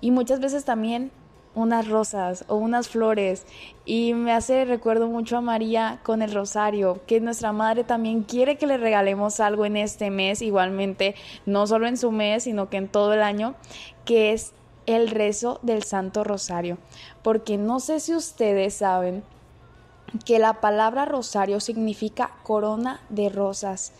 y 0.00 0.10
muchas 0.10 0.40
veces 0.40 0.64
también 0.64 1.10
unas 1.56 1.88
rosas 1.88 2.44
o 2.48 2.56
unas 2.56 2.88
flores. 2.88 3.46
Y 3.84 4.14
me 4.14 4.32
hace 4.32 4.64
recuerdo 4.64 5.08
mucho 5.08 5.38
a 5.38 5.40
María 5.40 6.00
con 6.04 6.22
el 6.22 6.32
rosario, 6.32 7.00
que 7.06 7.20
nuestra 7.20 7.52
madre 7.52 7.82
también 7.82 8.22
quiere 8.22 8.56
que 8.56 8.66
le 8.66 8.76
regalemos 8.76 9.40
algo 9.40 9.64
en 9.64 9.76
este 9.76 10.10
mes, 10.10 10.42
igualmente, 10.42 11.16
no 11.46 11.66
solo 11.66 11.88
en 11.88 11.96
su 11.96 12.12
mes, 12.12 12.44
sino 12.44 12.68
que 12.68 12.76
en 12.76 12.88
todo 12.88 13.14
el 13.14 13.22
año, 13.22 13.54
que 14.04 14.32
es 14.32 14.52
el 14.84 15.08
rezo 15.08 15.58
del 15.62 15.82
Santo 15.82 16.22
Rosario. 16.22 16.78
Porque 17.22 17.56
no 17.56 17.80
sé 17.80 18.00
si 18.00 18.14
ustedes 18.14 18.74
saben 18.74 19.24
que 20.18 20.38
la 20.38 20.60
palabra 20.60 21.04
rosario 21.04 21.60
significa 21.60 22.32
corona 22.42 23.00
de 23.08 23.28
rosas. 23.28 23.92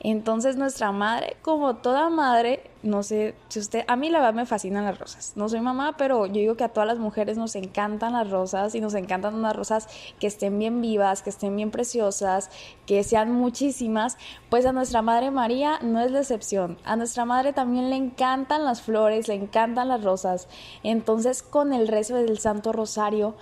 Entonces 0.00 0.56
nuestra 0.56 0.92
madre, 0.92 1.36
como 1.42 1.76
toda 1.76 2.08
madre, 2.08 2.62
no 2.84 3.02
sé 3.02 3.34
si 3.48 3.58
usted, 3.58 3.84
a 3.88 3.96
mí 3.96 4.10
la 4.10 4.20
verdad 4.20 4.34
me 4.34 4.46
fascinan 4.46 4.84
las 4.84 4.96
rosas. 4.96 5.32
No 5.34 5.48
soy 5.48 5.60
mamá, 5.60 5.96
pero 5.98 6.26
yo 6.26 6.34
digo 6.34 6.56
que 6.56 6.62
a 6.62 6.68
todas 6.68 6.86
las 6.86 6.98
mujeres 6.98 7.36
nos 7.36 7.56
encantan 7.56 8.12
las 8.12 8.30
rosas 8.30 8.76
y 8.76 8.80
nos 8.80 8.94
encantan 8.94 9.34
unas 9.34 9.56
rosas 9.56 9.88
que 10.20 10.28
estén 10.28 10.56
bien 10.56 10.80
vivas, 10.80 11.22
que 11.22 11.30
estén 11.30 11.56
bien 11.56 11.72
preciosas, 11.72 12.50
que 12.86 13.02
sean 13.02 13.32
muchísimas. 13.32 14.18
Pues 14.50 14.66
a 14.66 14.72
nuestra 14.72 15.02
madre 15.02 15.32
María 15.32 15.80
no 15.82 16.00
es 16.00 16.12
la 16.12 16.20
excepción. 16.20 16.78
A 16.84 16.94
nuestra 16.94 17.24
madre 17.24 17.52
también 17.52 17.90
le 17.90 17.96
encantan 17.96 18.64
las 18.64 18.82
flores, 18.82 19.26
le 19.26 19.34
encantan 19.34 19.88
las 19.88 20.04
rosas. 20.04 20.46
Entonces 20.84 21.42
con 21.42 21.72
el 21.72 21.88
rezo 21.88 22.14
del 22.14 22.38
Santo 22.38 22.72
Rosario 22.72 23.34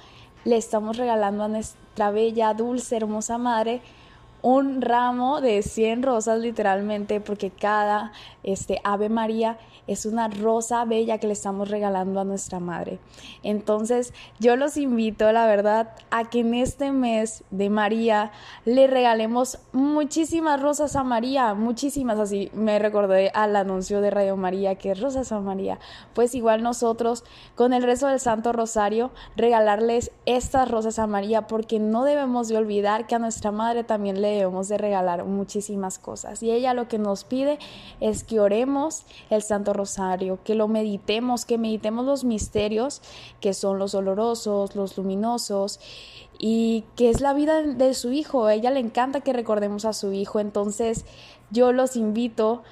le 0.47 0.57
estamos 0.57 0.97
regalando 0.97 1.43
a 1.43 1.49
nuestra 1.49 2.13
bella, 2.13 2.55
dulce, 2.55 2.97
hermosa 2.97 3.37
madre 3.37 3.81
un 4.43 4.81
ramo 4.81 5.41
de 5.41 5.63
100 5.63 6.03
rosas 6.03 6.39
literalmente 6.39 7.21
porque 7.21 7.51
cada 7.51 8.13
este 8.43 8.81
Ave 8.85 9.09
María 9.09 9.59
es 9.87 10.07
una 10.07 10.29
rosa 10.29 10.85
bella 10.85 11.19
que 11.19 11.27
le 11.27 11.33
estamos 11.33 11.69
regalando 11.71 12.21
a 12.21 12.25
nuestra 12.25 12.61
madre. 12.61 12.99
Entonces, 13.43 14.13
yo 14.39 14.57
los 14.57 14.77
invito, 14.77 15.31
la 15.33 15.47
verdad, 15.47 15.95
a 16.11 16.25
que 16.29 16.41
en 16.41 16.55
este 16.55 16.91
mes 16.93 17.45
de 17.51 17.71
María 17.71 18.33
le 18.65 18.87
regalemos 18.87 19.59
muchísimas 19.73 20.61
rosas 20.61 20.97
a 20.97 21.05
María, 21.05 21.55
muchísimas, 21.55 22.19
así 22.19 22.51
me 22.53 22.79
recordé 22.79 23.31
al 23.35 23.55
anuncio 23.55 24.01
de 24.01 24.11
Radio 24.11 24.37
María 24.37 24.77
que 24.77 24.93
es 24.93 25.01
rosas 25.01 25.31
a 25.33 25.41
María. 25.41 25.79
Pues 26.15 26.35
igual 26.35 26.63
nosotros 26.63 27.25
con 27.55 27.73
el 27.73 27.83
rezo 27.83 28.09
del 28.09 28.21
Santo 28.21 28.53
Rosario 28.53 29.11
regalarles 29.37 30.11
estas 30.25 30.71
rosas 30.71 30.99
a 30.99 31.07
María 31.07 31.47
porque 31.47 31.79
no 31.79 32.05
debemos 32.05 32.49
de 32.49 32.57
olvidar 32.57 33.07
que 33.07 33.15
a 33.15 33.19
nuestra 33.19 33.53
madre 33.53 33.85
también 33.85 34.21
le 34.21 34.26
debemos 34.27 34.69
de 34.69 34.79
regalar 34.79 35.25
muchísimas 35.25 35.99
cosas. 35.99 36.43
Y 36.43 36.51
ella 36.51 36.75
lo 36.75 36.89
que 36.89 36.99
nos 36.99 37.25
pide 37.25 37.59
es 38.01 38.25
que 38.25 38.41
oremos 38.41 39.05
el 39.31 39.43
Santo 39.43 39.73
Rosario, 39.73 40.39
que 40.45 40.55
lo 40.55 40.69
meditemos, 40.69 41.45
que 41.45 41.59
meditemos 41.59 42.05
los 42.05 42.25
misterios 42.25 43.03
que 43.41 43.55
son 43.55 43.79
los 43.79 43.95
olorosos, 43.95 44.77
los 44.77 44.97
luminosos 44.97 45.81
y 46.39 46.85
que 46.97 47.11
es 47.11 47.21
la 47.21 47.35
vida 47.35 47.63
de 47.63 47.95
su 47.95 48.13
hijo. 48.13 48.47
A 48.47 48.55
ella 48.55 48.71
le 48.71 48.81
encanta 48.81 49.21
que 49.21 49.33
recordemos 49.33 49.85
a 49.85 49.93
su 49.93 50.13
hijo. 50.13 50.41
Entonces 50.41 51.05
yo 51.51 51.73
los 51.73 51.97
invito 51.97 52.63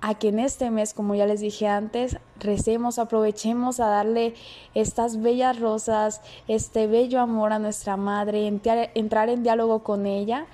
a 0.00 0.14
que 0.14 0.28
en 0.28 0.38
este 0.38 0.70
mes, 0.70 0.94
como 0.94 1.14
ya 1.14 1.26
les 1.26 1.40
dije 1.40 1.66
antes, 1.66 2.18
recemos, 2.38 2.98
aprovechemos 2.98 3.80
a 3.80 3.88
darle 3.88 4.34
estas 4.74 5.20
bellas 5.20 5.58
rosas, 5.58 6.20
este 6.46 6.86
bello 6.86 7.20
amor 7.20 7.52
a 7.52 7.58
nuestra 7.58 7.96
madre, 7.96 8.46
entrar, 8.46 8.90
entrar 8.94 9.28
en 9.28 9.42
diálogo 9.42 9.82
con 9.82 10.06
ella 10.06 10.46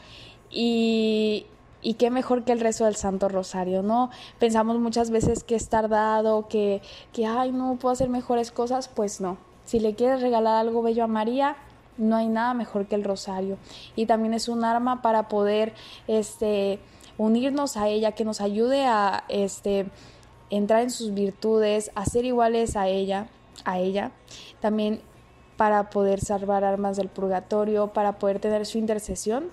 y, 0.54 1.46
y 1.82 1.94
qué 1.94 2.10
mejor 2.10 2.44
que 2.44 2.52
el 2.52 2.60
rezo 2.60 2.86
del 2.86 2.96
Santo 2.96 3.28
Rosario, 3.28 3.82
¿no? 3.82 4.10
Pensamos 4.38 4.78
muchas 4.78 5.10
veces 5.10 5.44
que 5.44 5.54
es 5.54 5.68
tardado, 5.68 6.48
que, 6.48 6.80
que, 7.12 7.26
ay, 7.26 7.52
no 7.52 7.76
puedo 7.76 7.92
hacer 7.92 8.08
mejores 8.08 8.50
cosas, 8.50 8.88
pues 8.88 9.20
no. 9.20 9.36
Si 9.66 9.80
le 9.80 9.94
quieres 9.94 10.22
regalar 10.22 10.56
algo 10.56 10.82
bello 10.82 11.04
a 11.04 11.08
María, 11.08 11.56
no 11.98 12.16
hay 12.16 12.28
nada 12.28 12.54
mejor 12.54 12.86
que 12.86 12.94
el 12.94 13.04
rosario. 13.04 13.58
Y 13.96 14.06
también 14.06 14.32
es 14.32 14.48
un 14.48 14.64
arma 14.64 15.02
para 15.02 15.28
poder, 15.28 15.74
este, 16.06 16.78
unirnos 17.18 17.76
a 17.76 17.88
ella, 17.88 18.12
que 18.12 18.24
nos 18.24 18.40
ayude 18.40 18.86
a, 18.86 19.24
este, 19.28 19.86
entrar 20.50 20.82
en 20.82 20.90
sus 20.90 21.12
virtudes, 21.12 21.90
a 21.94 22.06
ser 22.06 22.24
iguales 22.24 22.76
a 22.76 22.88
ella, 22.88 23.28
a 23.64 23.78
ella. 23.78 24.12
También 24.60 25.02
para 25.56 25.90
poder 25.90 26.20
salvar 26.20 26.64
almas 26.64 26.96
del 26.96 27.08
purgatorio, 27.08 27.88
para 27.88 28.18
poder 28.18 28.40
tener 28.40 28.64
su 28.66 28.78
intercesión 28.78 29.50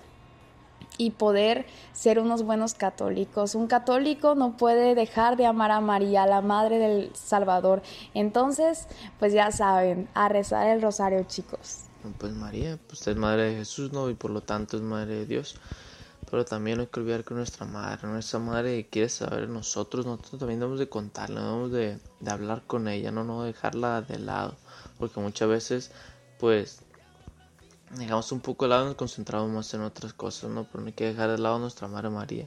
y 0.98 1.10
poder 1.10 1.66
ser 1.92 2.18
unos 2.18 2.42
buenos 2.42 2.74
católicos. 2.74 3.54
Un 3.54 3.66
católico 3.66 4.34
no 4.34 4.56
puede 4.56 4.94
dejar 4.94 5.36
de 5.36 5.46
amar 5.46 5.70
a 5.70 5.80
María, 5.80 6.26
la 6.26 6.40
Madre 6.40 6.78
del 6.78 7.10
Salvador. 7.14 7.82
Entonces, 8.14 8.86
pues 9.18 9.32
ya 9.32 9.50
saben, 9.52 10.08
a 10.14 10.28
rezar 10.28 10.68
el 10.68 10.82
rosario, 10.82 11.24
chicos. 11.24 11.84
Pues 12.18 12.32
María, 12.32 12.78
pues 12.88 13.06
es 13.06 13.16
madre 13.16 13.50
de 13.50 13.56
Jesús, 13.56 13.92
¿no? 13.92 14.10
Y 14.10 14.14
por 14.14 14.30
lo 14.30 14.40
tanto 14.42 14.76
es 14.76 14.82
madre 14.82 15.14
de 15.14 15.26
Dios. 15.26 15.56
pero 16.32 16.46
también 16.46 16.78
no 16.78 16.82
hay 16.84 16.88
que 16.88 17.00
olvidar 17.00 17.24
que 17.24 17.34
nuestra 17.34 17.66
madre, 17.66 18.08
nuestra 18.08 18.38
madre 18.38 18.88
quiere 18.88 19.10
saber 19.10 19.50
nosotros, 19.50 20.06
nosotros 20.06 20.38
también 20.38 20.60
debemos 20.60 20.78
de 20.78 20.88
contarle, 20.88 21.40
debemos 21.40 21.70
de, 21.72 21.98
de 22.20 22.30
hablar 22.30 22.62
con 22.66 22.88
ella, 22.88 23.12
no, 23.12 23.22
no 23.22 23.42
dejarla 23.42 24.00
de 24.00 24.18
lado, 24.18 24.56
porque 24.98 25.20
muchas 25.20 25.48
veces, 25.48 25.90
pues, 26.38 26.80
dejamos 27.92 28.32
un 28.32 28.40
poco 28.40 28.64
de 28.64 28.70
lado 28.70 28.84
y 28.84 28.86
nos 28.88 28.96
concentramos 28.96 29.50
más 29.50 29.72
en 29.74 29.82
otras 29.82 30.12
cosas, 30.12 30.50
¿no? 30.50 30.64
Pero 30.64 30.80
no 30.80 30.86
hay 30.88 30.92
que 30.92 31.06
dejar 31.06 31.30
de 31.30 31.38
lado 31.38 31.56
a 31.56 31.58
nuestra 31.58 31.88
Madre 31.88 32.10
María. 32.10 32.46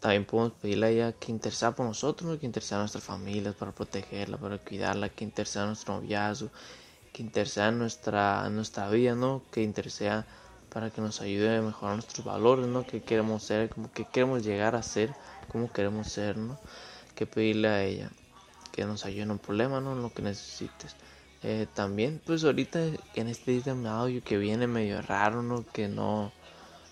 También 0.00 0.24
podemos 0.24 0.52
pedirle 0.60 0.86
a 0.86 0.90
ella 0.90 1.12
que 1.12 1.32
interceda 1.32 1.74
por 1.74 1.86
nosotros, 1.86 2.30
¿no? 2.30 2.38
que 2.38 2.44
interceda 2.44 2.78
a 2.78 2.82
nuestras 2.82 3.02
familias 3.02 3.54
para 3.54 3.72
protegerla, 3.72 4.36
para 4.36 4.58
cuidarla, 4.58 5.08
que 5.08 5.24
interceda 5.24 5.64
a 5.64 5.66
nuestro 5.68 5.94
noviazgo, 5.94 6.50
que 7.12 7.22
interceda 7.22 7.68
en 7.68 7.78
nuestra, 7.78 8.48
nuestra 8.50 8.90
vida, 8.90 9.14
¿no? 9.14 9.42
Que 9.50 9.62
interceda 9.62 10.26
para 10.70 10.90
que 10.90 11.00
nos 11.00 11.20
ayude 11.20 11.56
a 11.56 11.62
mejorar 11.62 11.94
nuestros 11.94 12.24
valores, 12.26 12.66
¿no? 12.66 12.86
Que 12.86 13.02
queremos 13.02 13.44
ser, 13.44 13.70
como 13.70 13.90
que 13.92 14.04
queremos 14.04 14.44
llegar 14.44 14.76
a 14.76 14.82
ser, 14.82 15.14
como 15.50 15.72
queremos 15.72 16.08
ser, 16.08 16.36
¿no? 16.36 16.58
Que 17.14 17.26
pedirle 17.26 17.68
a 17.68 17.82
ella 17.82 18.10
que 18.72 18.84
nos 18.84 19.04
ayude 19.04 19.22
en 19.22 19.30
un 19.30 19.38
problema, 19.38 19.80
¿no? 19.80 19.92
En 19.92 20.02
lo 20.02 20.12
que 20.12 20.20
necesites. 20.20 20.96
Eh, 21.46 21.66
también, 21.74 22.22
pues 22.24 22.42
ahorita 22.42 22.80
en 23.14 23.28
este 23.28 23.50
día 23.50 23.74
de 23.74 23.88
audio 23.88 24.24
que 24.24 24.38
viene 24.38 24.66
medio 24.66 25.02
raro, 25.02 25.42
¿no? 25.42 25.62
Que 25.74 25.88
no, 25.88 26.32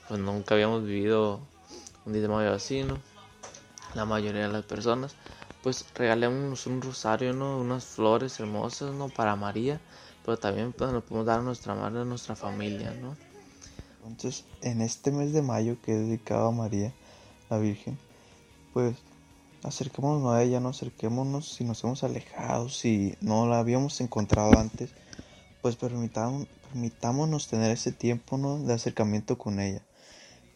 pues 0.09 0.21
nunca 0.21 0.55
habíamos 0.55 0.85
vivido 0.85 1.41
un 2.05 2.13
día 2.13 2.21
de 2.21 2.29
mayo 2.29 2.53
así, 2.53 2.83
¿no? 2.83 2.99
La 3.95 4.05
mayoría 4.05 4.43
de 4.43 4.53
las 4.53 4.67
personas, 4.67 5.17
pues 5.63 5.87
regalémonos 5.95 6.67
un 6.67 6.83
rosario, 6.83 7.33
¿no? 7.33 7.57
Unas 7.57 7.87
flores 7.87 8.39
hermosas, 8.41 8.95
¿no? 8.95 9.09
Para 9.09 9.37
María, 9.37 9.81
pero 10.23 10.37
también 10.37 10.75
pues 10.75 10.93
nos 10.93 11.03
podemos 11.03 11.25
dar 11.25 11.39
a 11.39 11.43
nuestra 11.43 11.75
madre, 11.75 12.03
a 12.03 12.05
nuestra 12.05 12.37
familia, 12.37 12.93
¿no? 13.01 13.17
Entonces, 14.07 14.45
en 14.61 14.83
este 14.83 15.13
mes 15.13 15.33
de 15.33 15.41
mayo 15.41 15.79
que 15.81 15.93
he 15.93 15.97
dedicado 15.97 16.49
a 16.49 16.53
María, 16.53 16.93
la 17.49 17.57
Virgen, 17.57 17.97
pues 18.75 18.97
acerquémonos 19.63 20.33
a 20.33 20.43
ella, 20.43 20.61
no 20.61 20.71
acerquémonos 20.71 21.55
si 21.55 21.65
nos 21.65 21.83
hemos 21.85 22.05
alejado, 22.05 22.69
si 22.69 23.17
no 23.21 23.47
la 23.47 23.59
habíamos 23.59 24.01
encontrado 24.01 24.59
antes, 24.59 24.91
pues 25.61 25.77
permitámonos 25.77 27.49
tener 27.49 27.71
ese 27.71 27.93
tiempo 27.93 28.39
¿no? 28.39 28.59
de 28.59 28.75
acercamiento 28.75 29.39
con 29.39 29.61
ella, 29.61 29.83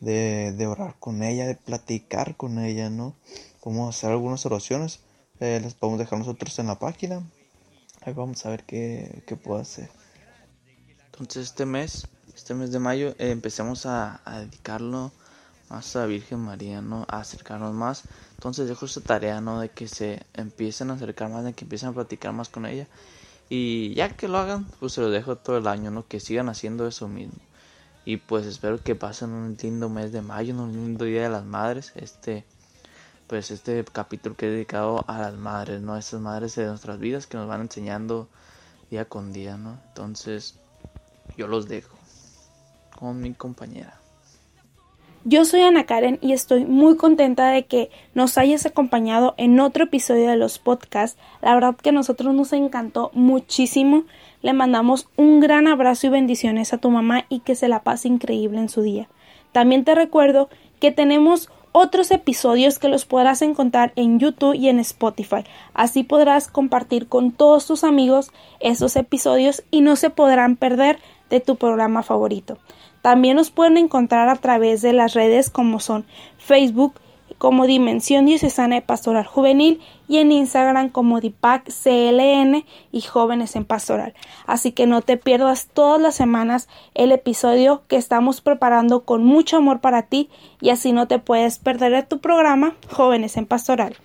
de, 0.00 0.52
de, 0.52 0.66
orar 0.66 0.96
con 0.98 1.22
ella, 1.22 1.46
de 1.46 1.54
platicar 1.54 2.36
con 2.36 2.58
ella, 2.58 2.90
¿no? 2.90 3.14
Podemos 3.62 3.96
hacer 3.96 4.10
algunas 4.10 4.44
oraciones, 4.46 5.00
eh, 5.40 5.60
las 5.62 5.74
podemos 5.74 5.98
dejar 5.98 6.18
nosotros 6.18 6.58
en 6.58 6.66
la 6.66 6.78
página, 6.78 7.22
ahí 8.02 8.12
vamos 8.12 8.44
a 8.46 8.50
ver 8.50 8.64
qué, 8.64 9.22
qué 9.26 9.36
puedo 9.36 9.60
hacer. 9.60 9.90
Entonces 11.06 11.44
este 11.46 11.64
mes 11.66 12.08
este 12.36 12.52
mes 12.54 12.70
de 12.70 12.78
mayo 12.78 13.14
eh, 13.18 13.30
empecemos 13.30 13.86
a, 13.86 14.20
a, 14.24 14.40
dedicarlo 14.40 15.10
a 15.70 16.06
Virgen 16.06 16.40
María, 16.40 16.80
¿no? 16.80 17.06
A 17.08 17.20
acercarnos 17.20 17.74
más. 17.74 18.04
Entonces 18.34 18.68
dejo 18.68 18.86
esta 18.86 19.00
tarea, 19.00 19.40
¿no? 19.40 19.60
De 19.60 19.68
que 19.68 19.88
se 19.88 20.24
empiecen 20.34 20.90
a 20.90 20.94
acercar 20.94 21.30
más, 21.30 21.44
de 21.44 21.52
que 21.52 21.64
empiecen 21.64 21.88
a 21.88 21.92
platicar 21.92 22.32
más 22.32 22.48
con 22.48 22.66
ella. 22.66 22.86
Y 23.48 23.94
ya 23.94 24.10
que 24.10 24.28
lo 24.28 24.38
hagan, 24.38 24.66
pues 24.80 24.92
se 24.92 25.00
lo 25.00 25.10
dejo 25.10 25.36
todo 25.36 25.58
el 25.58 25.66
año, 25.66 25.90
¿no? 25.90 26.06
Que 26.06 26.20
sigan 26.20 26.48
haciendo 26.48 26.86
eso 26.86 27.08
mismo. 27.08 27.38
Y 28.04 28.18
pues 28.18 28.46
espero 28.46 28.82
que 28.82 28.94
pasen 28.94 29.30
un 29.30 29.56
lindo 29.60 29.88
mes 29.88 30.12
de 30.12 30.22
mayo, 30.22 30.54
un 30.54 30.72
lindo 30.72 31.04
día 31.04 31.24
de 31.24 31.28
las 31.30 31.44
madres. 31.44 31.92
Este, 31.96 32.44
pues 33.26 33.50
este 33.50 33.84
capítulo 33.84 34.36
que 34.36 34.46
he 34.46 34.50
dedicado 34.50 35.04
a 35.08 35.18
las 35.18 35.34
madres, 35.34 35.80
¿no? 35.80 35.94
A 35.94 35.98
estas 35.98 36.20
madres 36.20 36.54
de 36.54 36.66
nuestras 36.66 36.98
vidas 37.00 37.26
que 37.26 37.36
nos 37.36 37.48
van 37.48 37.62
enseñando 37.62 38.28
día 38.90 39.06
con 39.06 39.32
día, 39.32 39.56
¿no? 39.56 39.80
Entonces, 39.88 40.54
yo 41.36 41.48
los 41.48 41.66
dejo 41.66 41.96
con 42.96 43.20
mi 43.20 43.34
compañera. 43.34 44.05
Yo 45.28 45.44
soy 45.44 45.62
Ana 45.62 45.86
Karen 45.86 46.20
y 46.22 46.34
estoy 46.34 46.64
muy 46.66 46.96
contenta 46.96 47.48
de 47.48 47.64
que 47.64 47.90
nos 48.14 48.38
hayas 48.38 48.64
acompañado 48.64 49.34
en 49.38 49.58
otro 49.58 49.82
episodio 49.82 50.28
de 50.28 50.36
los 50.36 50.60
podcasts. 50.60 51.18
La 51.42 51.52
verdad 51.52 51.74
que 51.74 51.88
a 51.88 51.92
nosotros 51.92 52.32
nos 52.32 52.52
encantó 52.52 53.10
muchísimo. 53.12 54.04
Le 54.40 54.52
mandamos 54.52 55.08
un 55.16 55.40
gran 55.40 55.66
abrazo 55.66 56.06
y 56.06 56.10
bendiciones 56.10 56.72
a 56.72 56.78
tu 56.78 56.92
mamá 56.92 57.24
y 57.28 57.40
que 57.40 57.56
se 57.56 57.66
la 57.66 57.82
pase 57.82 58.06
increíble 58.06 58.60
en 58.60 58.68
su 58.68 58.82
día. 58.82 59.08
También 59.50 59.82
te 59.82 59.96
recuerdo 59.96 60.48
que 60.78 60.92
tenemos 60.92 61.50
otros 61.72 62.12
episodios 62.12 62.78
que 62.78 62.88
los 62.88 63.04
podrás 63.04 63.42
encontrar 63.42 63.92
en 63.96 64.20
YouTube 64.20 64.54
y 64.54 64.68
en 64.68 64.78
Spotify. 64.78 65.42
Así 65.74 66.04
podrás 66.04 66.46
compartir 66.46 67.08
con 67.08 67.32
todos 67.32 67.66
tus 67.66 67.82
amigos 67.82 68.30
esos 68.60 68.94
episodios 68.94 69.64
y 69.72 69.80
no 69.80 69.96
se 69.96 70.10
podrán 70.10 70.54
perder 70.54 71.00
de 71.30 71.40
tu 71.40 71.56
programa 71.56 72.04
favorito. 72.04 72.58
También 73.06 73.36
nos 73.36 73.52
pueden 73.52 73.76
encontrar 73.76 74.28
a 74.28 74.34
través 74.34 74.82
de 74.82 74.92
las 74.92 75.14
redes 75.14 75.48
como 75.48 75.78
son 75.78 76.04
Facebook 76.38 76.94
como 77.38 77.68
Dimensión 77.68 78.26
Diocesana 78.26 78.74
de 78.74 78.82
Pastoral 78.82 79.24
Juvenil 79.24 79.80
y 80.08 80.18
en 80.18 80.32
Instagram 80.32 80.88
como 80.88 81.20
Dipac 81.20 81.70
CLN 81.70 82.64
y 82.90 83.00
Jóvenes 83.02 83.54
en 83.54 83.64
Pastoral. 83.64 84.14
Así 84.44 84.72
que 84.72 84.88
no 84.88 85.02
te 85.02 85.16
pierdas 85.16 85.68
todas 85.72 86.02
las 86.02 86.16
semanas 86.16 86.68
el 86.94 87.12
episodio 87.12 87.84
que 87.86 87.94
estamos 87.94 88.40
preparando 88.40 89.04
con 89.04 89.24
mucho 89.24 89.58
amor 89.58 89.78
para 89.80 90.02
ti 90.02 90.28
y 90.60 90.70
así 90.70 90.90
no 90.90 91.06
te 91.06 91.20
puedes 91.20 91.60
perder 91.60 91.92
de 91.92 92.02
tu 92.02 92.18
programa 92.18 92.74
Jóvenes 92.90 93.36
en 93.36 93.46
Pastoral. 93.46 93.96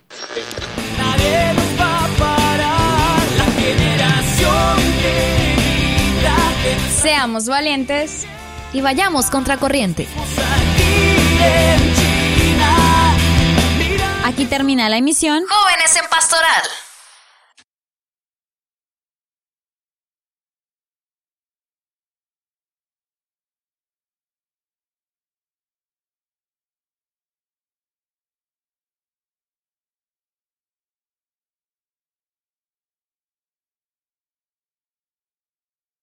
Nadie 1.00 1.54
nos 1.56 1.82
va 1.82 2.06
a 2.06 2.08
parar, 2.20 3.22
la 3.36 3.46
generación 3.46 4.78
que 5.02 5.42
Seamos 7.02 7.48
valientes 7.48 8.28
y 8.74 8.82
vayamos 8.82 9.30
contracorriente. 9.30 10.08
Aquí 14.26 14.46
termina 14.46 14.88
la 14.90 14.98
emisión 14.98 15.44
Jóvenes 15.48 15.96
en 15.98 16.10
Pastoral. 16.10 16.62